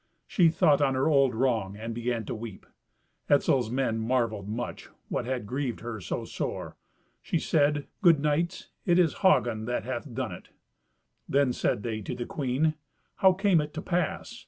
She 0.25 0.49
thought 0.49 0.81
on 0.81 0.95
her 0.95 1.07
old 1.07 1.35
wrong, 1.35 1.77
and 1.77 1.93
began 1.93 2.25
to 2.25 2.33
weep. 2.33 2.65
Etzel's 3.29 3.69
men 3.69 3.99
marvelled 3.99 4.49
much 4.49 4.89
what 5.09 5.25
had 5.25 5.45
grieved 5.45 5.81
her 5.81 6.01
so 6.01 6.25
sore. 6.25 6.75
She 7.21 7.37
said, 7.37 7.85
"Good 8.01 8.19
knights, 8.19 8.69
it 8.83 8.97
is 8.97 9.19
Hagen 9.19 9.65
that 9.65 9.83
hath 9.83 10.15
done 10.15 10.31
it." 10.31 10.49
Then 11.29 11.53
said 11.53 11.83
they 11.83 12.01
to 12.01 12.15
the 12.15 12.25
queen, 12.25 12.73
"How 13.17 13.33
came 13.33 13.61
it 13.61 13.75
to 13.75 13.81
pass? 13.83 14.39